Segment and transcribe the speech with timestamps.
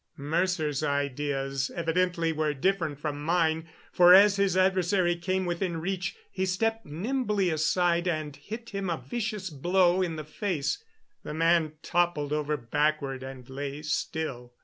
[0.17, 6.43] Mercer's ideas evidently were different from mine, for as his adversary came within reach he
[6.43, 10.83] stepped nimbly aside and hit him a vicious blow in the face.
[11.21, 14.53] The man toppled over backward and lay still.